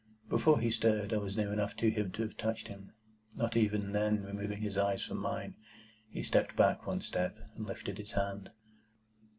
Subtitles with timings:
[0.29, 2.91] Before he stirred, I was near enough to him to have touched him.
[3.35, 5.53] Not even then removing his eyes from mine,
[6.09, 8.49] he stepped back one step, and lifted his hand.